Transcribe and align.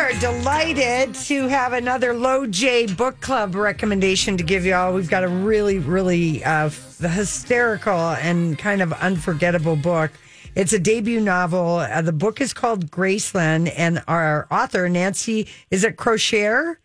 are 0.00 0.18
delighted 0.18 1.14
to 1.14 1.46
have 1.48 1.74
another 1.74 2.14
LOJ 2.14 2.96
book 2.96 3.20
club 3.20 3.54
recommendation 3.54 4.38
to 4.38 4.42
give 4.42 4.64
you 4.64 4.72
all. 4.72 4.94
We've 4.94 5.10
got 5.10 5.24
a 5.24 5.28
really, 5.28 5.78
really 5.78 6.42
uh, 6.42 6.70
hysterical 7.00 7.92
and 8.12 8.58
kind 8.58 8.80
of 8.80 8.94
unforgettable 8.94 9.76
book. 9.76 10.10
It's 10.54 10.72
a 10.72 10.78
debut 10.78 11.20
novel. 11.20 11.80
Uh, 11.80 12.00
the 12.00 12.14
book 12.14 12.40
is 12.40 12.54
called 12.54 12.90
Graceland, 12.90 13.74
and 13.76 14.02
our 14.08 14.48
author, 14.50 14.88
Nancy, 14.88 15.48
is 15.70 15.84
it 15.84 15.98
Crochiere? 15.98 16.76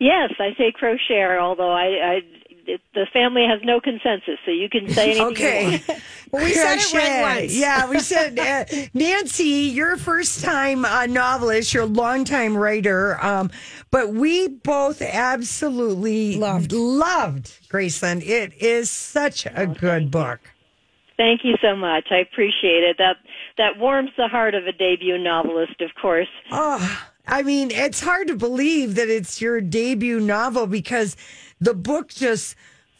Yes, 0.00 0.32
I 0.40 0.52
say 0.58 0.72
Crochiere, 0.72 1.38
although 1.40 1.70
I, 1.70 2.16
I 2.16 2.20
it, 2.66 2.80
the 2.94 3.06
family 3.12 3.44
has 3.48 3.60
no 3.64 3.80
consensus, 3.80 4.38
so 4.44 4.50
you 4.50 4.68
can 4.68 4.88
say 4.88 5.12
anything. 5.12 5.26
okay. 5.26 5.80
Well, 6.32 6.44
we 6.44 6.54
said 6.54 6.78
it 6.78 6.92
right 6.92 7.40
once. 7.40 7.56
Yeah, 7.56 7.88
we 7.88 8.00
said, 8.00 8.36
uh, 8.36 8.64
Nancy, 8.92 9.70
you're 9.72 9.92
a 9.92 9.98
first 9.98 10.42
time 10.42 10.84
uh, 10.84 11.06
novelist, 11.06 11.72
you're 11.72 11.84
a 11.84 11.86
longtime 11.86 12.56
writer, 12.56 13.16
um, 13.24 13.48
but 13.92 14.12
we 14.12 14.48
both 14.48 15.00
absolutely 15.00 16.36
Loved. 16.36 16.72
loved 16.72 17.68
Graceland. 17.70 18.26
It 18.26 18.54
is 18.60 18.90
such 18.90 19.46
a 19.46 19.68
good 19.68 20.10
book. 20.10 20.40
Thank 21.16 21.44
you 21.44 21.54
so 21.62 21.76
much. 21.76 22.08
I 22.10 22.16
appreciate 22.16 22.82
it. 22.82 22.96
That 22.98 23.16
that 23.56 23.78
warms 23.78 24.10
the 24.18 24.28
heart 24.28 24.54
of 24.54 24.66
a 24.66 24.72
debut 24.72 25.16
novelist, 25.16 25.80
of 25.80 25.90
course. 26.00 26.28
Oh, 26.50 27.06
I 27.26 27.42
mean, 27.42 27.70
it's 27.70 28.00
hard 28.00 28.28
to 28.28 28.36
believe 28.36 28.94
that 28.94 29.08
it's 29.08 29.40
your 29.40 29.60
debut 29.60 30.20
novel 30.20 30.66
because 30.66 31.16
the 31.60 31.74
book 31.74 32.08
just 32.08 32.56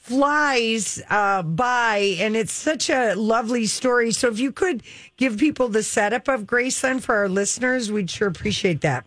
flies 0.06 1.02
uh, 1.10 1.42
by 1.42 2.16
and 2.20 2.36
it's 2.36 2.52
such 2.52 2.88
a 2.90 3.14
lovely 3.14 3.66
story. 3.66 4.12
So 4.12 4.28
if 4.28 4.38
you 4.38 4.52
could 4.52 4.82
give 5.16 5.38
people 5.38 5.68
the 5.68 5.82
setup 5.82 6.28
of 6.28 6.44
Graceland 6.44 7.02
for 7.02 7.16
our 7.16 7.28
listeners, 7.28 7.90
we'd 7.90 8.10
sure 8.10 8.28
appreciate 8.28 8.82
that. 8.82 9.04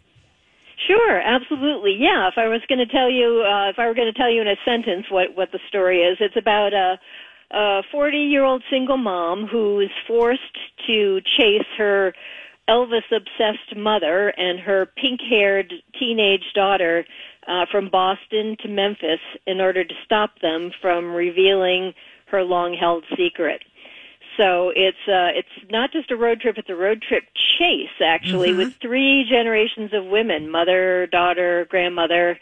Sure, 0.88 1.22
absolutely. 1.22 1.96
Yeah, 2.00 2.28
if 2.28 2.34
I 2.38 2.48
was 2.48 2.62
going 2.68 2.80
to 2.80 2.92
tell 2.92 3.10
you, 3.10 3.44
uh, 3.46 3.70
if 3.70 3.78
I 3.78 3.88
were 3.88 3.94
going 3.94 4.12
to 4.12 4.18
tell 4.18 4.32
you 4.32 4.42
in 4.42 4.48
a 4.48 4.56
sentence 4.66 5.06
what 5.10 5.36
what 5.36 5.52
the 5.52 5.60
story 5.68 6.00
is, 6.00 6.18
it's 6.20 6.36
about 6.36 6.74
a 6.74 7.00
a 7.52 7.82
40 7.92 8.18
year 8.18 8.44
old 8.44 8.64
single 8.70 8.98
mom 8.98 9.48
who 9.48 9.80
is 9.80 9.90
forced 10.08 10.58
to 10.88 11.20
chase 11.38 11.68
her 11.78 12.14
Elvis 12.70 13.10
obsessed 13.12 13.76
mother 13.76 14.30
and 14.30 14.60
her 14.60 14.86
pink 14.96 15.20
haired 15.28 15.74
teenage 16.00 16.54
daughter 16.54 17.06
uh, 17.48 17.66
from 17.72 17.90
Boston 17.90 18.56
to 18.62 18.68
Memphis 18.68 19.20
in 19.48 19.60
order 19.60 19.84
to 19.84 19.94
stop 20.06 20.40
them 20.42 20.72
from 20.82 21.14
revealing 21.14 21.94
her 22.28 22.44
long 22.44 22.78
held 22.80 23.04
secret. 23.18 23.64
So 24.38 24.72
it's 24.76 25.08
uh, 25.08 25.34
it's 25.36 25.72
not 25.72 25.92
just 25.92 26.12
a 26.12 26.16
road 26.16 26.40
trip; 26.40 26.58
it's 26.58 26.70
a 26.70 26.76
road 26.76 27.02
trip 27.02 27.24
chase, 27.58 27.90
actually, 28.02 28.54
with 28.54 28.74
three 28.82 29.26
generations 29.30 29.92
of 29.94 30.06
women: 30.06 30.50
mother, 30.50 31.08
daughter, 31.12 31.68
grandmother, 31.70 32.40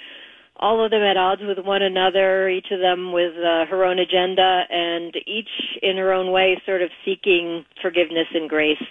all 0.58 0.83
of 0.83 0.92
them 0.92 1.02
at 1.02 1.17
odds 1.17 1.42
with 1.42 1.58
one 1.66 1.81
another, 1.81 2.50
each 2.50 2.67
of 2.72 2.81
them 2.81 3.14
with 3.14 3.33
uh, 3.38 3.66
her 3.66 3.83
own 3.83 3.98
agenda, 3.98 4.64
and 4.70 5.16
each 5.25 5.50
in 5.81 5.98
her 5.98 6.14
own 6.14 6.31
way, 6.31 6.61
sort 6.66 6.83
of 6.83 6.92
seeking 7.03 7.66
forgiveness 7.81 8.28
and 8.33 8.48
grace. 8.48 8.83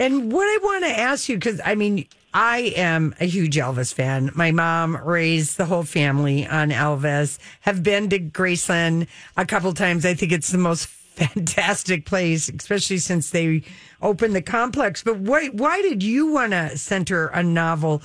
And 0.00 0.32
what 0.32 0.44
I 0.44 0.58
want 0.62 0.84
to 0.84 0.98
ask 0.98 1.28
you, 1.28 1.36
because 1.36 1.60
I 1.62 1.74
mean, 1.74 2.06
I 2.32 2.72
am 2.74 3.14
a 3.20 3.26
huge 3.26 3.56
Elvis 3.56 3.92
fan. 3.92 4.30
My 4.34 4.50
mom 4.50 4.96
raised 4.96 5.58
the 5.58 5.66
whole 5.66 5.82
family 5.82 6.46
on 6.46 6.70
Elvis, 6.70 7.38
have 7.60 7.82
been 7.82 8.08
to 8.08 8.18
Graceland 8.18 9.08
a 9.36 9.44
couple 9.44 9.74
times. 9.74 10.06
I 10.06 10.14
think 10.14 10.32
it's 10.32 10.50
the 10.50 10.58
most 10.58 10.86
fantastic 11.20 12.06
place, 12.06 12.48
especially 12.48 12.96
since 12.96 13.28
they 13.28 13.62
opened 14.00 14.34
the 14.34 14.40
complex. 14.40 15.02
But 15.02 15.18
why, 15.18 15.48
why 15.48 15.82
did 15.82 16.02
you 16.02 16.32
want 16.32 16.52
to 16.52 16.78
center 16.78 17.26
a 17.26 17.42
novel 17.42 18.02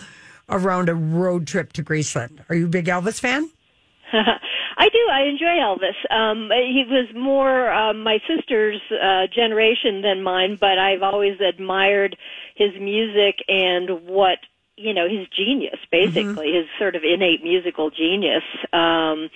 around 0.49 0.89
a 0.89 0.95
road 0.95 1.47
trip 1.47 1.71
to 1.73 1.83
Graceland? 1.83 2.43
Are 2.49 2.55
you 2.55 2.65
a 2.65 2.69
big 2.69 2.87
Elvis 2.87 3.21
fan? 3.21 3.49
I 4.77 4.89
do. 4.89 4.99
I 5.11 5.21
enjoy 5.23 5.45
Elvis. 5.45 6.13
Um, 6.13 6.49
he 6.51 6.83
was 6.87 7.07
more 7.15 7.71
um, 7.71 8.03
my 8.03 8.19
sister's 8.27 8.81
uh, 8.91 9.27
generation 9.33 10.01
than 10.01 10.21
mine, 10.21 10.57
but 10.59 10.77
I've 10.77 11.01
always 11.01 11.39
admired 11.39 12.17
his 12.55 12.71
music 12.79 13.35
and 13.47 14.05
what 14.07 14.39
you 14.77 14.93
know 14.93 15.07
his 15.07 15.27
genius, 15.35 15.79
basically 15.91 16.53
his 16.53 16.65
sort 16.77 16.95
of 16.95 17.03
innate 17.03 17.43
musical 17.43 17.89
genius. 17.89 18.43
Um, 18.73 19.29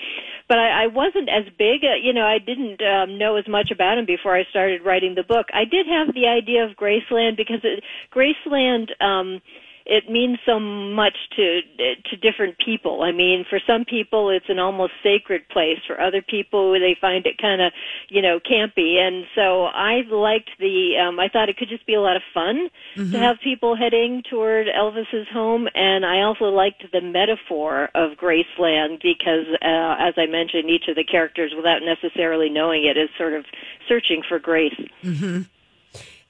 but 0.49 0.57
I, 0.57 0.83
I 0.83 0.87
wasn't 0.87 1.29
as 1.29 1.45
big. 1.57 1.83
Uh, 1.83 1.95
you 2.01 2.11
know, 2.11 2.25
I 2.25 2.39
didn't 2.39 2.81
um, 2.81 3.17
know 3.17 3.37
as 3.37 3.47
much 3.47 3.71
about 3.71 3.97
him 3.97 4.05
before 4.05 4.35
I 4.35 4.43
started 4.49 4.81
writing 4.83 5.15
the 5.15 5.23
book. 5.23 5.47
I 5.53 5.63
did 5.63 5.85
have 5.87 6.13
the 6.13 6.27
idea 6.27 6.65
of 6.65 6.75
Graceland 6.75 7.37
because 7.37 7.61
it, 7.63 7.83
Graceland. 8.13 8.89
Um, 9.01 9.41
it 9.89 10.07
means 10.07 10.37
so 10.45 10.59
much 10.59 11.17
to 11.35 11.61
to 12.09 12.15
different 12.15 12.59
people. 12.59 13.01
I 13.01 13.11
mean, 13.11 13.43
for 13.49 13.59
some 13.65 13.85
people 13.85 14.29
it's 14.29 14.47
an 14.47 14.59
almost 14.59 14.93
sacred 15.01 15.49
place. 15.49 15.79
For 15.87 15.99
other 15.99 16.21
people 16.21 16.73
they 16.73 16.95
find 17.01 17.25
it 17.25 17.39
kind 17.39 17.59
of, 17.59 17.73
you 18.07 18.21
know, 18.21 18.39
campy. 18.39 18.97
And 18.99 19.25
so 19.33 19.65
I 19.65 20.01
liked 20.09 20.51
the 20.59 20.97
um 20.97 21.19
I 21.19 21.27
thought 21.27 21.49
it 21.49 21.57
could 21.57 21.69
just 21.69 21.87
be 21.87 21.95
a 21.95 22.01
lot 22.01 22.15
of 22.15 22.21
fun 22.33 22.69
to 23.11 23.17
have 23.17 23.37
people 23.43 23.75
heading 23.75 24.21
toward 24.29 24.67
Elvis's 24.67 25.27
home 25.33 25.67
and 25.73 26.05
I 26.05 26.21
also 26.21 26.45
liked 26.45 26.83
the 26.91 27.01
metaphor 27.01 27.89
of 27.95 28.11
Graceland 28.17 29.01
because 29.01 29.47
uh 29.61 29.95
as 29.99 30.13
I 30.17 30.27
mentioned 30.27 30.69
each 30.69 30.87
of 30.87 30.95
the 30.95 31.03
characters 31.03 31.53
without 31.55 31.81
necessarily 31.81 32.49
knowing 32.49 32.85
it 32.85 32.95
is 32.97 33.09
sort 33.17 33.33
of 33.33 33.45
searching 33.87 34.21
for 34.27 34.37
grace. 34.37 34.79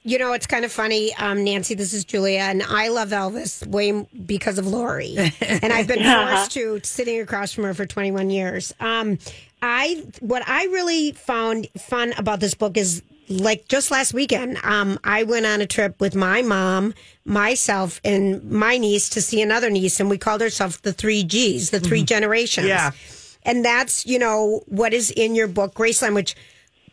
You 0.02 0.18
know, 0.18 0.32
it's 0.32 0.46
kind 0.46 0.64
of 0.64 0.72
funny, 0.72 1.14
um, 1.16 1.44
Nancy. 1.44 1.74
This 1.74 1.92
is 1.92 2.04
Julia, 2.06 2.40
and 2.40 2.62
I 2.62 2.88
love 2.88 3.10
Elvis 3.10 3.66
way 3.66 4.06
because 4.24 4.58
of 4.58 4.66
Lori, 4.66 5.16
and 5.40 5.72
I've 5.72 5.86
been 5.86 6.02
forced 6.02 6.52
to 6.52 6.80
sitting 6.82 7.20
across 7.20 7.52
from 7.52 7.64
her 7.64 7.74
for 7.74 7.84
21 7.84 8.30
years. 8.30 8.74
Um, 8.80 9.18
I 9.60 10.02
what 10.20 10.42
I 10.48 10.64
really 10.64 11.12
found 11.12 11.68
fun 11.78 12.14
about 12.16 12.40
this 12.40 12.54
book 12.54 12.78
is 12.78 13.02
like 13.30 13.68
just 13.68 13.90
last 13.90 14.12
weekend, 14.12 14.58
um, 14.64 14.98
I 15.04 15.22
went 15.22 15.46
on 15.46 15.60
a 15.60 15.66
trip 15.66 16.00
with 16.00 16.14
my 16.14 16.42
mom, 16.42 16.94
myself, 17.24 18.00
and 18.04 18.42
my 18.50 18.76
niece 18.76 19.08
to 19.10 19.22
see 19.22 19.40
another 19.40 19.70
niece, 19.70 20.00
and 20.00 20.10
we 20.10 20.18
called 20.18 20.42
ourselves 20.42 20.78
the 20.78 20.92
three 20.92 21.22
Gs, 21.22 21.70
the 21.70 21.80
3 21.80 22.02
generations. 22.02 22.66
Yeah. 22.66 22.90
And 23.44 23.64
that's, 23.64 24.04
you 24.04 24.18
know, 24.18 24.62
what 24.66 24.92
is 24.92 25.10
in 25.12 25.34
your 25.34 25.46
book, 25.46 25.74
Graceland, 25.74 26.14
which, 26.14 26.34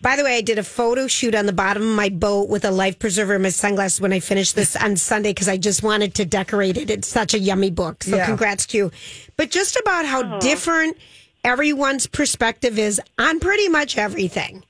by 0.01 0.15
the 0.15 0.23
way, 0.23 0.37
I 0.37 0.41
did 0.41 0.59
a 0.59 0.63
photo 0.63 1.07
shoot 1.07 1.33
on 1.35 1.45
the 1.45 1.53
bottom 1.53 1.81
of 1.83 1.95
my 1.95 2.09
boat 2.09 2.49
with 2.49 2.65
a 2.65 2.71
life 2.71 2.99
preserver 2.99 3.33
and 3.33 3.43
my 3.43 3.49
sunglasses 3.49 3.99
when 3.99 4.13
I 4.13 4.19
finished 4.19 4.55
this 4.55 4.75
on 4.75 4.95
Sunday 4.95 5.31
because 5.31 5.47
I 5.47 5.57
just 5.57 5.83
wanted 5.83 6.13
to 6.15 6.25
decorate 6.25 6.77
it. 6.77 6.89
It's 6.89 7.07
such 7.07 7.33
a 7.33 7.39
yummy 7.39 7.71
book. 7.71 8.03
So 8.03 8.15
Yeah. 8.17 8.25
congrats 8.25 8.65
to 8.67 8.77
you. 8.77 8.91
But 9.37 9.49
just 9.49 9.75
about 9.75 10.05
how 10.05 10.39
different 10.39 10.97
everyone's 11.43 12.07
perspective 12.07 12.77
is 12.77 13.01
on 13.17 13.39
pretty 13.39 13.69
much 13.69 13.97
everything. 13.97 14.63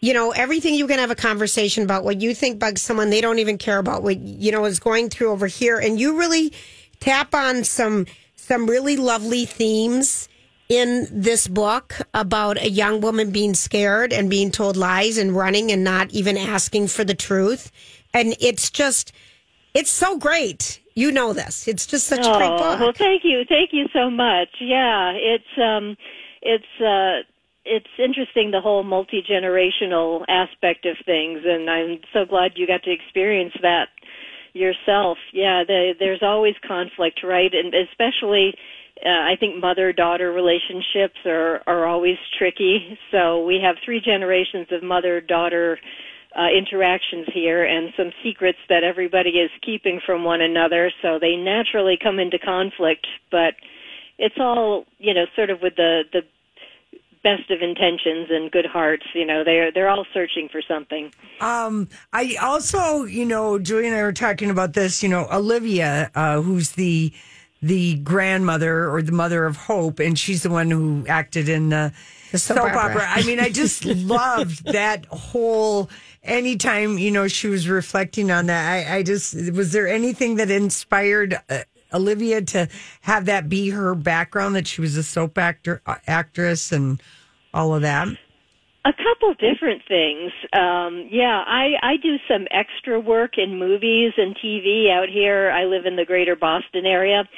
You 0.00 0.14
know, 0.14 0.30
everything 0.30 0.74
you 0.74 0.86
can 0.86 1.00
have 1.00 1.10
a 1.10 1.16
conversation 1.16 1.82
about 1.82 2.04
what 2.04 2.20
you 2.20 2.32
think 2.34 2.60
bugs 2.60 2.80
someone, 2.80 3.10
they 3.10 3.20
don't 3.20 3.40
even 3.40 3.58
care 3.58 3.78
about 3.78 4.04
what, 4.04 4.18
you 4.20 4.52
know, 4.52 4.64
is 4.64 4.78
going 4.78 5.10
through 5.10 5.30
over 5.32 5.48
here. 5.48 5.76
And 5.78 5.98
you 5.98 6.16
really 6.18 6.52
tap 7.00 7.34
on 7.34 7.64
some 7.64 8.06
some 8.36 8.66
really 8.66 8.96
lovely 8.96 9.44
themes 9.44 10.17
in 10.68 11.06
this 11.10 11.48
book 11.48 11.96
about 12.12 12.58
a 12.58 12.70
young 12.70 13.00
woman 13.00 13.30
being 13.30 13.54
scared 13.54 14.12
and 14.12 14.28
being 14.28 14.50
told 14.50 14.76
lies 14.76 15.16
and 15.16 15.34
running 15.34 15.72
and 15.72 15.82
not 15.82 16.10
even 16.10 16.36
asking 16.36 16.88
for 16.88 17.04
the 17.04 17.14
truth. 17.14 17.72
And 18.12 18.36
it's 18.40 18.70
just, 18.70 19.12
it's 19.74 19.90
so 19.90 20.18
great. 20.18 20.80
You 20.94 21.12
know 21.12 21.32
this. 21.32 21.68
It's 21.68 21.86
just 21.86 22.06
such 22.06 22.26
a 22.26 22.36
great 22.36 22.50
Oh, 22.50 22.58
book. 22.58 22.80
well, 22.80 22.92
thank 22.92 23.22
you, 23.24 23.44
thank 23.48 23.70
you 23.72 23.86
so 23.92 24.10
much. 24.10 24.48
Yeah, 24.60 25.12
it's 25.12 25.58
um, 25.62 25.96
it's 26.42 26.64
uh, 26.80 27.22
it's 27.64 27.86
interesting 27.98 28.50
the 28.50 28.60
whole 28.60 28.82
multi 28.82 29.22
generational 29.22 30.24
aspect 30.28 30.86
of 30.86 30.96
things, 31.06 31.42
and 31.44 31.70
I'm 31.70 32.00
so 32.12 32.24
glad 32.24 32.52
you 32.56 32.66
got 32.66 32.82
to 32.82 32.90
experience 32.90 33.52
that 33.62 33.88
yourself. 34.54 35.18
Yeah, 35.32 35.62
the, 35.64 35.94
there's 36.00 36.22
always 36.22 36.54
conflict, 36.66 37.20
right? 37.22 37.52
And 37.54 37.72
especially, 37.74 38.54
uh, 39.04 39.08
I 39.08 39.36
think 39.38 39.60
mother 39.60 39.92
daughter 39.92 40.32
relationships 40.32 41.18
are 41.24 41.62
are 41.66 41.86
always 41.86 42.16
tricky. 42.38 42.98
So 43.10 43.44
we 43.44 43.60
have 43.62 43.76
three 43.84 44.00
generations 44.00 44.66
of 44.70 44.82
mother 44.82 45.20
daughter 45.20 45.78
uh, 46.36 46.48
interactions 46.56 47.26
here 47.32 47.64
and 47.64 47.92
some 47.96 48.10
secrets 48.22 48.58
that 48.68 48.84
everybody 48.84 49.30
is 49.30 49.50
keeping 49.64 50.00
from 50.04 50.24
one 50.24 50.40
another. 50.40 50.90
So 51.02 51.18
they 51.20 51.36
naturally 51.36 51.98
come 52.00 52.18
into 52.18 52.38
conflict, 52.38 53.06
but 53.30 53.54
it's 54.18 54.36
all 54.38 54.84
you 54.98 55.14
know, 55.14 55.26
sort 55.36 55.50
of 55.50 55.62
with 55.62 55.76
the 55.76 56.02
the 56.12 56.22
best 57.22 57.50
of 57.50 57.60
intentions 57.62 58.28
and 58.30 58.50
good 58.50 58.66
hearts. 58.66 59.04
You 59.14 59.26
know, 59.26 59.44
they're 59.44 59.70
they're 59.72 59.88
all 59.88 60.06
searching 60.12 60.48
for 60.50 60.62
something. 60.66 61.12
Um, 61.40 61.88
I 62.12 62.36
also, 62.40 63.04
you 63.04 63.24
know, 63.24 63.58
Julie 63.58 63.86
and 63.86 63.96
I 63.96 64.02
were 64.02 64.12
talking 64.12 64.50
about 64.50 64.72
this. 64.72 65.02
You 65.02 65.08
know, 65.08 65.28
Olivia, 65.30 66.10
uh, 66.14 66.40
who's 66.40 66.72
the 66.72 67.12
the 67.60 67.96
grandmother 67.96 68.90
or 68.90 69.02
the 69.02 69.12
mother 69.12 69.44
of 69.44 69.56
Hope, 69.56 69.98
and 69.98 70.18
she's 70.18 70.42
the 70.42 70.50
one 70.50 70.70
who 70.70 71.04
acted 71.08 71.48
in 71.48 71.70
the, 71.70 71.92
soap 72.34 72.58
opera. 72.58 73.06
I 73.08 73.22
mean, 73.24 73.40
I 73.40 73.48
just 73.48 73.84
loved 73.84 74.64
that 74.66 75.06
whole. 75.06 75.90
Anytime 76.22 76.98
you 76.98 77.10
know 77.10 77.26
she 77.28 77.48
was 77.48 77.68
reflecting 77.68 78.30
on 78.30 78.46
that, 78.46 78.70
I, 78.70 78.98
I 78.98 79.02
just 79.02 79.52
was 79.52 79.72
there 79.72 79.88
anything 79.88 80.36
that 80.36 80.50
inspired 80.50 81.38
uh, 81.48 81.60
Olivia 81.92 82.42
to 82.42 82.68
have 83.02 83.24
that 83.26 83.48
be 83.48 83.70
her 83.70 83.94
background 83.94 84.54
that 84.56 84.66
she 84.66 84.80
was 84.80 84.96
a 84.96 85.02
soap 85.02 85.38
actor 85.38 85.80
uh, 85.86 85.96
actress 86.06 86.70
and 86.70 87.02
all 87.54 87.74
of 87.74 87.82
that? 87.82 88.08
A 88.84 88.92
couple 88.92 89.34
different 89.34 89.82
things. 89.86 90.32
Um, 90.52 91.08
yeah, 91.10 91.42
I, 91.46 91.72
I 91.82 91.96
do 92.02 92.16
some 92.28 92.46
extra 92.50 92.98
work 92.98 93.32
in 93.36 93.58
movies 93.58 94.12
and 94.16 94.36
TV 94.36 94.90
out 94.90 95.08
here. 95.08 95.50
I 95.50 95.64
live 95.64 95.84
in 95.84 95.96
the 95.96 96.04
greater 96.04 96.36
Boston 96.36 96.86
area. 96.86 97.28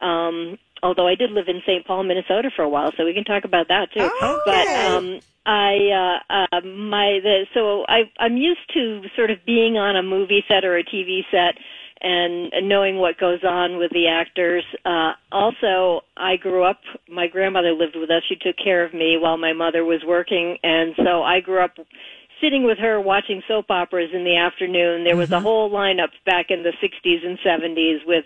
Um, 0.00 0.58
although 0.82 1.06
I 1.06 1.14
did 1.14 1.30
live 1.30 1.48
in 1.48 1.60
St. 1.66 1.86
Paul, 1.86 2.04
Minnesota 2.04 2.50
for 2.54 2.62
a 2.62 2.68
while, 2.68 2.92
so 2.96 3.04
we 3.04 3.14
can 3.14 3.24
talk 3.24 3.44
about 3.44 3.68
that 3.68 3.92
too. 3.92 4.08
Oh, 4.20 4.40
But 4.44 4.68
um, 4.68 5.20
I, 5.44 6.20
uh, 6.30 6.56
uh, 6.56 6.60
my, 6.62 7.20
the, 7.22 7.46
so 7.54 7.84
I, 7.88 8.10
I'm 8.18 8.36
used 8.36 8.72
to 8.74 9.02
sort 9.14 9.30
of 9.30 9.38
being 9.46 9.76
on 9.76 9.96
a 9.96 10.02
movie 10.02 10.44
set 10.48 10.64
or 10.64 10.76
a 10.76 10.84
TV 10.84 11.20
set 11.30 11.56
and 12.00 12.52
knowing 12.68 12.98
what 12.98 13.18
goes 13.18 13.42
on 13.42 13.78
with 13.78 13.90
the 13.92 14.08
actors. 14.08 14.64
Uh, 14.84 15.12
also, 15.32 16.02
I 16.16 16.36
grew 16.36 16.62
up, 16.62 16.80
my 17.16 17.26
grandmother 17.26 17.72
lived 17.72 17.96
with 17.96 18.10
us. 18.10 18.22
She 18.28 18.36
took 18.36 18.56
care 18.62 18.84
of 18.84 18.92
me 18.94 19.16
while 19.18 19.38
my 19.38 19.52
mother 19.52 19.84
was 19.84 20.02
working, 20.06 20.58
and 20.62 20.94
so 20.96 21.22
I 21.22 21.40
grew 21.40 21.64
up 21.64 21.74
sitting 22.40 22.64
with 22.64 22.78
her 22.78 23.00
watching 23.00 23.42
soap 23.48 23.70
operas 23.70 24.10
in 24.12 24.22
the 24.22 24.36
afternoon. 24.36 25.04
There 25.04 25.16
was 25.16 25.32
a 25.32 25.40
whole 25.40 25.70
lineup 25.70 26.10
back 26.26 26.46
in 26.50 26.62
the 26.62 26.72
60s 26.84 27.26
and 27.26 27.38
70s 27.38 28.06
with, 28.06 28.24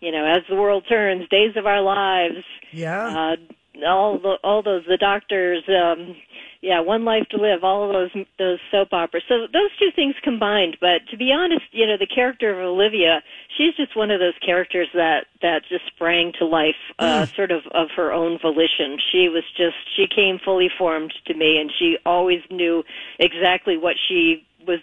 you 0.00 0.12
know, 0.12 0.26
As 0.26 0.42
the 0.48 0.56
World 0.56 0.84
Turns, 0.86 1.26
Days 1.30 1.56
of 1.56 1.66
Our 1.66 1.80
Lives, 1.80 2.44
Yeah. 2.70 3.32
uh, 3.32 3.36
all 3.84 4.18
the, 4.18 4.36
all 4.42 4.62
those 4.62 4.84
the 4.88 4.96
doctors 4.96 5.62
um 5.68 6.16
yeah 6.62 6.80
one 6.80 7.04
life 7.04 7.24
to 7.30 7.36
live 7.36 7.62
all 7.62 7.84
of 7.86 7.92
those 7.92 8.24
those 8.38 8.58
soap 8.70 8.88
operas 8.92 9.22
so 9.28 9.46
those 9.52 9.70
two 9.78 9.90
things 9.94 10.14
combined 10.22 10.76
but 10.80 11.04
to 11.10 11.16
be 11.16 11.30
honest 11.30 11.64
you 11.72 11.86
know 11.86 11.96
the 11.98 12.06
character 12.06 12.50
of 12.52 12.58
olivia 12.58 13.20
she's 13.56 13.74
just 13.76 13.96
one 13.96 14.10
of 14.10 14.20
those 14.20 14.34
characters 14.44 14.88
that 14.94 15.26
that 15.42 15.62
just 15.68 15.86
sprang 15.94 16.32
to 16.38 16.44
life 16.44 16.76
uh 16.98 17.26
sort 17.26 17.50
of 17.50 17.62
of 17.72 17.88
her 17.96 18.12
own 18.12 18.38
volition. 18.40 18.98
She 19.12 19.28
was 19.28 19.44
just 19.56 19.76
she 19.96 20.06
came 20.06 20.38
fully 20.44 20.68
formed 20.78 21.12
to 21.26 21.34
me 21.34 21.58
and 21.58 21.70
she 21.78 21.96
always 22.04 22.40
knew 22.50 22.84
exactly 23.18 23.76
what 23.76 23.96
she 24.08 24.46
was 24.66 24.80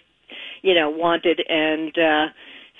you 0.62 0.74
know 0.74 0.90
wanted 0.90 1.40
and 1.48 1.96
uh 1.98 2.26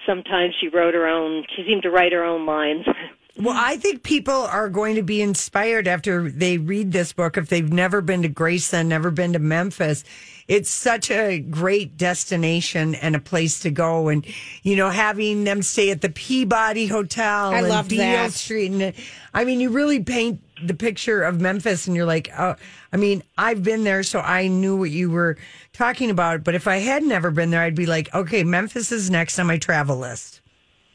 sometimes 0.06 0.54
she 0.60 0.68
wrote 0.68 0.94
her 0.94 1.06
own 1.06 1.44
she 1.54 1.64
seemed 1.66 1.82
to 1.82 1.90
write 1.90 2.12
her 2.12 2.24
own 2.24 2.46
lines 2.46 2.84
Well, 3.36 3.56
I 3.56 3.78
think 3.78 4.04
people 4.04 4.32
are 4.32 4.68
going 4.68 4.94
to 4.94 5.02
be 5.02 5.20
inspired 5.20 5.88
after 5.88 6.30
they 6.30 6.56
read 6.56 6.92
this 6.92 7.12
book. 7.12 7.36
If 7.36 7.48
they've 7.48 7.72
never 7.72 8.00
been 8.00 8.22
to 8.22 8.28
Graceland, 8.28 8.86
never 8.86 9.10
been 9.10 9.32
to 9.32 9.40
Memphis, 9.40 10.04
it's 10.46 10.70
such 10.70 11.10
a 11.10 11.40
great 11.40 11.96
destination 11.96 12.94
and 12.94 13.16
a 13.16 13.18
place 13.18 13.58
to 13.60 13.70
go. 13.70 14.08
And, 14.08 14.24
you 14.62 14.76
know, 14.76 14.88
having 14.88 15.42
them 15.42 15.62
stay 15.62 15.90
at 15.90 16.00
the 16.00 16.10
Peabody 16.10 16.86
Hotel 16.86 17.50
I 17.50 17.62
and 17.62 17.88
Beale. 17.88 18.30
Street. 18.30 18.70
And 18.70 18.94
I 19.32 19.44
mean, 19.44 19.58
you 19.58 19.70
really 19.70 20.00
paint 20.00 20.40
the 20.62 20.74
picture 20.74 21.24
of 21.24 21.40
Memphis 21.40 21.88
and 21.88 21.96
you're 21.96 22.06
like, 22.06 22.30
oh, 22.38 22.54
I 22.92 22.96
mean, 22.96 23.24
I've 23.36 23.64
been 23.64 23.82
there, 23.82 24.04
so 24.04 24.20
I 24.20 24.46
knew 24.46 24.76
what 24.76 24.90
you 24.90 25.10
were 25.10 25.36
talking 25.72 26.10
about. 26.10 26.44
But 26.44 26.54
if 26.54 26.68
I 26.68 26.76
had 26.76 27.02
never 27.02 27.32
been 27.32 27.50
there, 27.50 27.62
I'd 27.62 27.74
be 27.74 27.86
like, 27.86 28.14
okay, 28.14 28.44
Memphis 28.44 28.92
is 28.92 29.10
next 29.10 29.40
on 29.40 29.48
my 29.48 29.58
travel 29.58 29.96
list. 29.96 30.40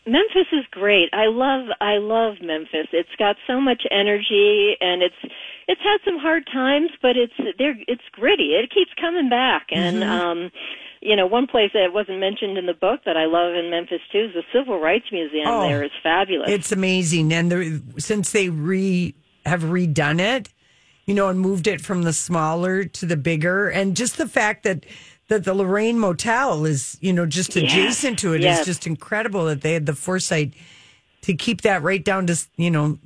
Memphis 0.10 0.48
is 0.52 0.66
great. 0.72 1.10
I 1.14 1.28
love 1.28 1.68
I 1.80 1.98
love 1.98 2.36
Memphis. 2.42 2.88
It's 2.92 3.16
got 3.18 3.36
so 3.48 3.62
much 3.62 3.84
energy 3.92 4.76
and 4.82 5.04
it's 5.04 5.34
it's 5.68 5.82
had 5.82 5.98
some 6.04 6.18
hard 6.18 6.48
times, 6.52 6.90
but 7.02 7.16
it's 7.16 7.34
there 7.58 7.76
it's 7.88 8.02
gritty. 8.14 8.56
It 8.56 8.72
keeps 8.72 8.92
coming 9.00 9.30
back 9.30 9.68
and 9.72 10.04
um 10.04 10.52
you 11.02 11.16
know, 11.16 11.28
one 11.28 11.48
place 11.48 11.72
that 11.74 11.94
wasn't 11.94 12.20
mentioned 12.20 12.58
in 12.58 12.66
the 12.66 12.74
book 12.74 13.02
that 13.06 13.16
I 13.16 13.26
love 13.26 13.54
in 13.56 13.70
Memphis 13.70 14.02
too 14.12 14.26
is 14.26 14.34
the 14.34 14.44
Civil 14.54 14.80
Rights 14.80 15.06
Museum 15.12 15.48
Oh, 15.48 15.62
there 15.62 15.84
is 15.84 15.92
fabulous. 16.04 16.50
It's 16.50 16.72
amazing, 16.72 17.34
and 17.34 17.52
the, 17.52 17.82
since 17.98 18.32
they 18.32 18.50
re 18.50 19.16
have 19.46 19.62
redone 19.64 20.20
it, 20.20 20.50
you 21.06 21.14
know, 21.14 21.30
and 21.30 21.40
moved 21.40 21.68
it 21.68 21.82
from 21.82 22.04
the 22.04 22.14
smaller 22.14 22.84
to 22.84 23.06
the 23.06 23.16
bigger, 23.16 23.70
and 23.70 23.96
just 23.96 24.18
the 24.18 24.28
fact 24.28 24.64
that 24.64 24.86
that 25.30 25.46
the 25.46 25.54
Lorraine 25.54 25.98
Motel 26.00 26.66
is, 26.66 26.98
you 27.02 27.14
know, 27.14 27.26
just 27.26 27.56
Yes, 27.56 27.64
adjacent 27.72 28.20
to 28.20 28.34
it 28.34 28.40
is 28.42 28.46
yes. 28.46 28.66
just 28.66 28.86
incredible 28.86 29.46
that 29.46 29.62
they 29.62 29.74
had 29.74 29.86
the 29.86 29.96
foresight 29.96 30.54
to 31.22 31.34
keep 31.34 31.62
that 31.62 31.82
right 31.84 32.04
down 32.04 32.28
to 32.28 32.36
you 32.58 32.70
know, 32.72 32.98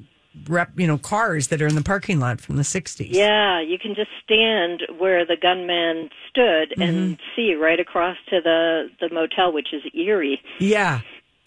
rep, 0.48 0.72
you 0.78 0.88
know, 0.88 0.98
cars 0.98 1.48
that 1.50 1.62
are 1.62 1.68
in 1.68 1.76
the 1.76 1.82
parking 1.84 2.20
lot 2.20 2.42
from 2.42 2.56
the 2.58 2.64
'60s. 2.64 3.08
yeah, 3.12 3.62
you 3.62 3.78
can 3.78 3.94
just 3.96 4.10
stand 4.24 4.82
where 4.98 5.26
the 5.26 5.36
gunman 5.36 6.10
stood 6.30 6.74
and 6.82 7.18
see 7.36 7.54
right 7.54 7.80
across 7.80 8.18
to 8.30 8.42
the 8.42 8.90
the 9.00 9.10
motel 9.14 9.52
which 9.54 9.74
is 9.74 9.84
eerie. 9.94 10.42
yeah. 10.60 11.02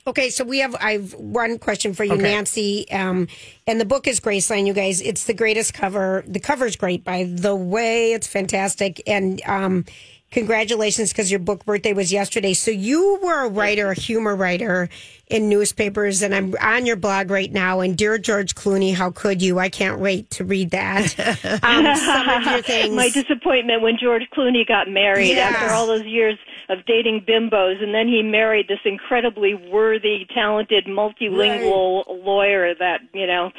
Okay, 0.08 0.30
so 0.30 0.44
we 0.44 0.60
have 0.60 0.76
I've 0.80 1.14
one 1.14 1.58
question 1.58 1.92
for 1.92 2.04
you, 2.04 2.12
Okay. 2.12 2.22
Nancy. 2.22 2.88
Um, 2.92 3.26
and 3.66 3.80
the 3.80 3.84
book 3.84 4.06
is 4.06 4.20
Graceland, 4.20 4.64
you 4.68 4.72
guys. 4.72 5.00
It's 5.00 5.24
the 5.24 5.34
greatest 5.34 5.74
cover. 5.74 6.22
The 6.28 6.38
cover's 6.38 6.76
great, 6.76 7.02
by 7.02 7.24
the 7.24 7.56
way. 7.56 8.12
It's 8.12 8.28
fantastic, 8.28 9.02
and 9.08 9.42
um, 9.46 9.84
congratulations 10.30 11.12
because 11.12 11.30
your 11.30 11.40
book 11.40 11.64
birthday 11.64 11.92
was 11.92 12.12
yesterday. 12.12 12.54
So 12.54 12.70
you 12.70 13.18
were 13.22 13.44
a 13.46 13.48
writer, 13.48 13.90
a 13.90 13.94
humor 13.94 14.34
writer 14.36 14.88
in 15.28 15.48
newspapers, 15.48 16.22
and 16.22 16.34
I'm 16.34 16.54
on 16.60 16.86
your 16.86 16.96
blog 16.96 17.30
right 17.30 17.50
now. 17.50 17.80
And 17.80 17.96
dear 17.96 18.16
George 18.18 18.54
Clooney, 18.54 18.94
how 18.94 19.10
could 19.10 19.42
you? 19.42 19.58
I 19.58 19.68
can't 19.68 19.98
wait 19.98 20.30
to 20.32 20.44
read 20.44 20.70
that. 20.70 21.14
Um, 21.62 21.96
some 21.96 22.28
of 22.28 22.42
your 22.44 22.62
things. 22.62 22.94
My 22.94 23.08
disappointment 23.08 23.82
when 23.82 23.96
George 24.00 24.22
Clooney 24.36 24.66
got 24.66 24.88
married 24.88 25.28
Yes. 25.30 25.54
after 25.56 25.74
all 25.74 25.86
those 25.86 26.04
years 26.04 26.38
of 26.68 26.84
dating 26.86 27.24
bimbos, 27.28 27.82
and 27.82 27.94
then 27.94 28.06
he 28.08 28.22
married 28.22 28.66
this 28.68 28.78
incredibly 28.84 29.54
worthy, 29.54 30.26
talented, 30.34 30.86
multilingual 30.86 32.04
lawyer 32.24 32.74
that 32.78 33.00
you 33.12 33.26
know 33.26 33.50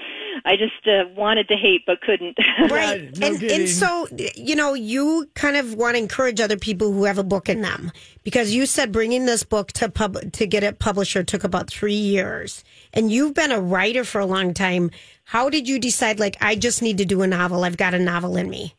I 0.46 0.56
just 0.56 0.88
uh, 0.88 1.06
wanted 1.16 1.48
to 1.50 1.56
hate 1.56 1.84
but 1.86 2.02
couldn't. 2.02 2.38
Right. 2.70 3.18
no 3.18 3.28
and, 3.28 3.44
and 3.44 3.70
so, 3.70 4.08
you 4.36 4.56
know, 4.56 4.74
you 4.74 5.30
kind 5.36 5.56
of 5.56 5.76
want 5.76 5.96
to 5.96 6.00
encourage 6.00 6.40
other 6.42 6.58
people 6.58 6.92
who 6.92 7.06
have 7.06 7.18
a 7.18 7.24
book 7.24 7.50
in 7.50 7.62
them 7.62 7.92
because 8.24 8.54
you 8.54 8.66
said 8.66 8.92
bringing 8.92 9.26
this 9.26 9.44
book 9.44 9.72
to 9.74 9.90
pub 9.90 10.32
to 10.34 10.48
get 10.48 10.64
it 10.64 10.80
publisher 10.80 11.24
took 11.24 11.44
about 11.44 11.70
three 11.70 11.94
years. 11.94 12.64
And 12.94 13.12
you've 13.12 13.34
been 13.34 13.52
a 13.52 13.62
writer 13.62 14.04
for 14.04 14.20
a 14.20 14.26
long 14.26 14.54
time. 14.54 14.92
How 15.24 15.50
did 15.50 15.68
you 15.68 15.80
decide, 15.80 16.20
like, 16.20 16.38
I 16.42 16.56
just 16.56 16.82
need 16.82 16.98
to 16.98 17.06
do 17.06 17.22
a 17.22 17.28
novel? 17.28 17.64
I've 17.64 17.78
got 17.78 17.94
a 17.94 18.00
novel 18.00 18.38
in 18.38 18.50
me. 18.50 18.77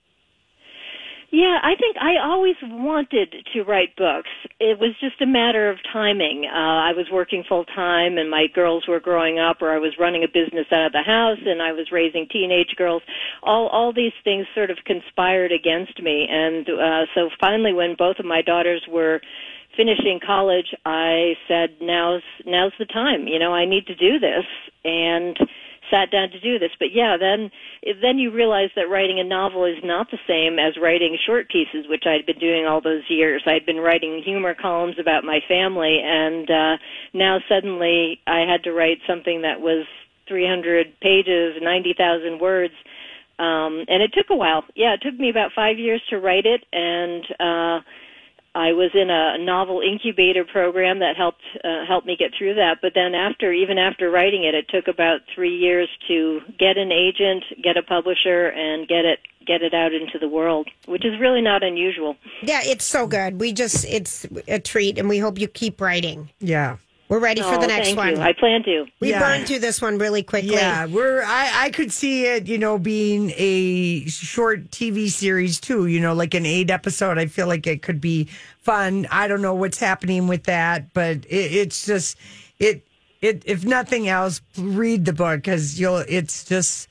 Yeah, 1.30 1.58
I 1.62 1.76
think 1.78 1.96
I 2.00 2.24
always 2.24 2.56
wanted 2.62 3.34
to 3.52 3.62
write 3.62 3.94
books. 3.96 4.30
It 4.60 4.78
was 4.80 4.96
just 4.98 5.20
a 5.20 5.26
matter 5.26 5.68
of 5.68 5.76
timing. 5.92 6.46
Uh, 6.46 6.56
I 6.56 6.92
was 6.96 7.06
working 7.12 7.44
full 7.46 7.66
time 7.66 8.16
and 8.16 8.30
my 8.30 8.46
girls 8.54 8.84
were 8.88 8.98
growing 8.98 9.38
up 9.38 9.60
or 9.60 9.74
I 9.74 9.78
was 9.78 9.92
running 10.00 10.24
a 10.24 10.26
business 10.26 10.64
out 10.72 10.86
of 10.86 10.92
the 10.92 11.02
house 11.04 11.38
and 11.44 11.60
I 11.60 11.72
was 11.72 11.92
raising 11.92 12.28
teenage 12.32 12.74
girls. 12.78 13.02
All, 13.42 13.68
all 13.68 13.92
these 13.92 14.16
things 14.24 14.46
sort 14.54 14.70
of 14.70 14.78
conspired 14.86 15.52
against 15.52 16.02
me. 16.02 16.26
And, 16.30 16.66
uh, 16.66 17.04
so 17.14 17.28
finally 17.38 17.74
when 17.74 17.94
both 17.98 18.18
of 18.18 18.24
my 18.24 18.40
daughters 18.40 18.82
were 18.88 19.20
finishing 19.76 20.20
college, 20.24 20.72
I 20.86 21.34
said, 21.46 21.76
now's, 21.82 22.22
now's 22.46 22.72
the 22.78 22.86
time. 22.86 23.28
You 23.28 23.38
know, 23.38 23.52
I 23.52 23.66
need 23.66 23.86
to 23.88 23.94
do 23.94 24.18
this. 24.18 24.46
And, 24.82 25.36
sat 25.90 26.10
down 26.10 26.30
to 26.30 26.40
do 26.40 26.58
this. 26.58 26.70
But 26.78 26.92
yeah, 26.92 27.16
then 27.18 27.50
then 28.02 28.18
you 28.18 28.30
realize 28.30 28.70
that 28.76 28.88
writing 28.88 29.20
a 29.20 29.24
novel 29.24 29.64
is 29.64 29.78
not 29.82 30.10
the 30.10 30.18
same 30.26 30.58
as 30.58 30.80
writing 30.80 31.16
short 31.26 31.48
pieces, 31.48 31.86
which 31.88 32.04
I'd 32.06 32.26
been 32.26 32.38
doing 32.38 32.66
all 32.66 32.80
those 32.80 33.02
years. 33.08 33.42
I'd 33.46 33.66
been 33.66 33.78
writing 33.78 34.22
humor 34.24 34.54
columns 34.54 34.96
about 34.98 35.24
my 35.24 35.40
family, 35.48 36.00
and 36.04 36.50
uh, 36.50 36.76
now 37.14 37.38
suddenly 37.48 38.20
I 38.26 38.40
had 38.40 38.64
to 38.64 38.72
write 38.72 38.98
something 39.06 39.42
that 39.42 39.60
was 39.60 39.86
300 40.28 41.00
pages, 41.00 41.56
90,000 41.60 42.40
words. 42.40 42.74
Um, 43.38 43.84
and 43.88 44.02
it 44.02 44.12
took 44.12 44.30
a 44.30 44.36
while. 44.36 44.64
Yeah, 44.74 44.94
it 44.94 45.00
took 45.02 45.18
me 45.18 45.30
about 45.30 45.52
five 45.54 45.78
years 45.78 46.02
to 46.10 46.18
write 46.18 46.44
it, 46.44 46.64
and 46.72 47.24
uh, 47.38 47.80
I 48.58 48.72
was 48.72 48.90
in 48.92 49.08
a 49.08 49.38
novel 49.38 49.80
incubator 49.80 50.44
program 50.44 50.98
that 50.98 51.16
helped 51.16 51.42
uh, 51.62 51.86
helped 51.86 52.08
me 52.08 52.16
get 52.18 52.32
through 52.36 52.54
that. 52.54 52.78
But 52.82 52.90
then 52.92 53.14
after, 53.14 53.52
even 53.52 53.78
after 53.78 54.10
writing 54.10 54.42
it, 54.42 54.54
it 54.56 54.66
took 54.68 54.88
about 54.88 55.20
three 55.32 55.56
years 55.56 55.88
to 56.08 56.40
get 56.58 56.76
an 56.76 56.90
agent, 56.90 57.44
get 57.62 57.76
a 57.76 57.84
publisher, 57.84 58.48
and 58.48 58.88
get 58.88 59.04
it 59.04 59.20
get 59.46 59.62
it 59.62 59.72
out 59.74 59.94
into 59.94 60.18
the 60.18 60.28
world, 60.28 60.68
which 60.86 61.04
is 61.04 61.20
really 61.20 61.40
not 61.40 61.62
unusual. 61.62 62.16
Yeah, 62.42 62.60
it's 62.64 62.84
so 62.84 63.06
good. 63.06 63.40
We 63.40 63.52
just, 63.52 63.86
it's 63.86 64.26
a 64.46 64.58
treat, 64.58 64.98
and 64.98 65.08
we 65.08 65.18
hope 65.18 65.38
you 65.38 65.48
keep 65.48 65.80
writing. 65.80 66.28
Yeah. 66.38 66.76
We're 67.08 67.20
ready 67.20 67.40
for 67.40 67.54
Oh, 67.54 67.60
the 67.60 67.66
next 67.68 67.86
thank 67.88 67.98
one. 67.98 68.16
you. 68.16 68.20
I 68.22 68.32
plan 68.34 68.62
to. 68.64 68.84
we 69.00 69.10
Yeah. 69.10 69.20
burned 69.20 69.46
through 69.46 69.60
this 69.60 69.80
one 69.80 69.96
really 69.96 70.22
quickly. 70.22 70.52
Yeah, 70.52 70.84
we're 70.86 71.22
I, 71.22 71.50
I 71.64 71.70
could 71.70 71.90
see 71.90 72.26
it, 72.26 72.46
you 72.46 72.58
know, 72.58 72.78
being 72.78 73.32
a 73.36 74.04
short 74.08 74.70
TV 74.70 75.08
series 75.08 75.58
too, 75.58 75.86
you 75.86 76.00
know, 76.00 76.12
like 76.12 76.34
an 76.34 76.44
eight 76.44 76.70
episode. 76.70 77.16
I 77.18 77.24
feel 77.26 77.46
like 77.46 77.66
it 77.66 77.80
could 77.80 78.00
be 78.00 78.28
fun. 78.60 79.06
I 79.10 79.26
don't 79.26 79.40
know 79.40 79.54
what's 79.54 79.78
happening 79.80 80.28
with 80.28 80.44
that, 80.44 80.92
but 80.92 81.16
it, 81.28 81.30
it's 81.30 81.86
just 81.86 82.18
it 82.58 82.82
it 83.22 83.42
if 83.46 83.64
nothing 83.64 84.06
else, 84.08 84.42
read 84.58 85.06
the 85.06 85.14
book 85.14 85.36
because 85.38 85.80
you'll 85.80 86.04
it's 86.08 86.44
just 86.44 86.88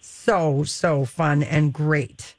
so 0.00 0.64
so 0.64 1.04
fun 1.04 1.42
and 1.42 1.74
great. 1.74 2.34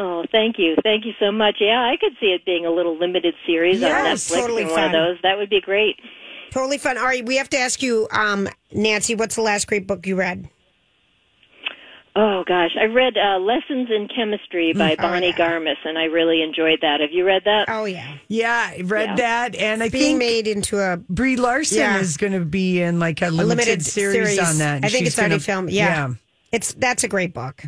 Oh, 0.00 0.24
thank 0.30 0.58
you, 0.58 0.76
thank 0.84 1.04
you 1.04 1.12
so 1.20 1.30
much. 1.32 1.56
Yeah, 1.60 1.80
I 1.82 1.96
could 2.00 2.12
see 2.20 2.26
it 2.28 2.44
being 2.46 2.64
a 2.64 2.70
little 2.70 2.96
limited 2.96 3.34
series 3.44 3.80
Yes, 3.80 4.30
on 4.30 4.38
Netflix 4.38 4.40
totally 4.42 4.62
and 4.62 4.70
one 4.70 4.78
fun. 4.80 4.86
of 4.86 4.92
those. 4.92 5.18
That 5.24 5.36
would 5.38 5.50
be 5.50 5.60
great. 5.60 5.96
Totally 6.50 6.78
fun. 6.78 6.96
All 6.98 7.04
right, 7.04 7.24
we 7.24 7.36
have 7.36 7.50
to 7.50 7.58
ask 7.58 7.82
you, 7.82 8.08
um, 8.10 8.48
Nancy, 8.72 9.14
what's 9.14 9.34
the 9.36 9.42
last 9.42 9.66
great 9.66 9.86
book 9.86 10.06
you 10.06 10.16
read? 10.16 10.48
Oh 12.16 12.42
gosh, 12.48 12.70
I 12.80 12.84
read 12.86 13.16
uh, 13.16 13.38
Lessons 13.38 13.90
in 13.90 14.08
Chemistry 14.12 14.72
by 14.72 14.94
Oh, 14.98 15.02
Bonnie 15.02 15.28
yeah. 15.28 15.36
Garmus, 15.36 15.76
and 15.84 15.96
I 15.96 16.04
really 16.04 16.42
enjoyed 16.42 16.80
that. 16.80 17.00
Have 17.00 17.12
you 17.12 17.24
read 17.24 17.42
that? 17.44 17.66
Oh 17.68 17.84
yeah, 17.84 18.16
Yeah, 18.26 18.70
I 18.76 18.80
read 18.82 19.10
Yeah. 19.10 19.16
that, 19.16 19.54
and 19.54 19.82
I 19.84 19.88
being 19.88 20.18
think 20.18 20.18
made 20.18 20.48
into 20.48 20.78
a 20.80 20.96
Brie 20.96 21.36
Larson 21.36 21.78
Yeah. 21.78 21.98
is 22.00 22.16
going 22.16 22.32
to 22.32 22.40
be 22.44 22.80
in 22.82 22.98
like 22.98 23.22
a 23.22 23.26
a 23.26 23.30
limited, 23.30 23.48
limited 23.66 23.82
series, 23.86 24.38
on 24.40 24.58
that. 24.58 24.84
I 24.84 24.88
think 24.88 25.06
it's 25.06 25.16
already 25.16 25.34
gonna- 25.34 25.40
filmed. 25.42 25.70
Yeah. 25.70 26.14
it's 26.50 26.72
that's 26.72 27.04
a 27.04 27.08
great 27.08 27.34
book. 27.34 27.62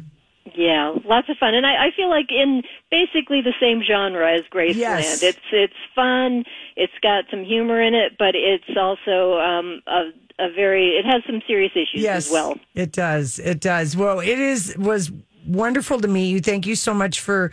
Yeah, 0.56 0.94
lots 1.04 1.28
of 1.28 1.36
fun, 1.38 1.54
and 1.54 1.66
I, 1.66 1.86
I 1.86 1.90
feel 1.96 2.08
like 2.08 2.26
in 2.30 2.62
basically 2.90 3.40
the 3.42 3.54
same 3.60 3.82
genre 3.86 4.32
as 4.34 4.42
Graceland. 4.52 4.76
Yes. 4.76 5.22
It's 5.22 5.38
it's 5.52 5.72
fun. 5.94 6.44
It's 6.76 6.92
got 7.02 7.24
some 7.30 7.44
humor 7.44 7.80
in 7.80 7.94
it, 7.94 8.12
but 8.18 8.34
it's 8.34 8.76
also 8.76 9.38
um, 9.38 9.82
a, 9.86 10.10
a 10.38 10.52
very 10.52 10.90
it 10.90 11.04
has 11.04 11.22
some 11.26 11.42
serious 11.46 11.72
issues 11.74 12.02
Yes, 12.02 12.26
as 12.26 12.32
well. 12.32 12.58
it 12.74 12.92
does. 12.92 13.38
It 13.38 13.60
does. 13.60 13.96
Well, 13.96 14.20
it 14.20 14.38
is 14.38 14.76
was 14.78 15.12
wonderful 15.46 16.00
to 16.00 16.08
meet 16.08 16.30
you. 16.30 16.40
Thank 16.40 16.66
you 16.66 16.74
so 16.74 16.92
much 16.94 17.20
for 17.20 17.50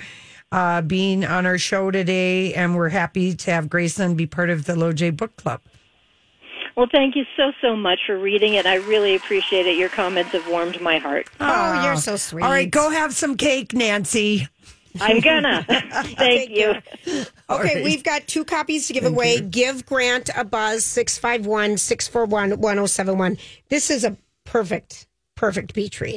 uh, 0.52 0.82
being 0.82 1.26
on 1.26 1.46
our 1.46 1.58
show 1.58 1.92
today, 1.92 2.54
and 2.54 2.76
we're 2.76 2.90
happy 2.90 3.34
to 3.36 3.52
have 3.52 3.68
Graceland 3.68 4.16
be 4.18 4.26
part 4.26 4.50
of 4.50 4.66
the 4.66 4.74
LOJ 4.74 5.16
Book 5.16 5.36
Club. 5.36 5.62
Well, 6.78 6.88
thank 6.92 7.16
you 7.16 7.26
so 7.36 7.52
so 7.60 7.76
much 7.76 8.02
for 8.06 8.20
reading 8.20 8.54
it. 8.54 8.68
I 8.68 8.76
really 8.76 9.16
appreciate 9.16 9.66
it. 9.66 9.78
Your 9.78 9.90
comments 9.90 10.34
have 10.34 10.48
warmed 10.48 10.80
my 10.80 11.00
heart. 11.00 11.28
Oh, 11.40 11.84
you're 11.84 11.96
so 11.96 12.18
sweet. 12.18 12.44
All 12.44 12.52
right, 12.52 12.70
go 12.70 12.92
have 12.92 13.16
some 13.16 13.36
cake, 13.36 13.74
Nancy. 13.74 14.48
I'm 15.02 15.20
gonna. 15.20 15.64
thank 16.18 16.52
you. 16.52 16.76
Okay, 17.08 17.28
right. 17.50 17.84
we've 17.84 18.04
got 18.04 18.28
two 18.28 18.46
copies 18.46 18.86
to 18.88 18.94
give 18.94 19.06
away. 19.06 19.42
Give 19.42 19.84
Grant 19.88 20.30
a 20.38 20.44
buzz 20.44 20.86
651 20.86 21.78
641 21.78 22.60
1071. 22.60 23.38
This 23.70 23.90
is 23.90 24.04
a 24.04 24.16
perfect, 24.46 25.08
perfect 25.36 25.74
beach 25.74 26.00
read. 26.00 26.14